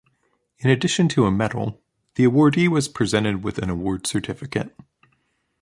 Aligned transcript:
In 0.57 0.71
addition 0.71 1.07
to 1.09 1.27
a 1.27 1.31
medal, 1.31 1.79
the 2.15 2.23
awardee 2.23 2.67
was 2.67 2.87
presented 2.87 3.43
with 3.43 3.59
an 3.59 3.69
award 3.69 4.07
certificate. 4.07 4.75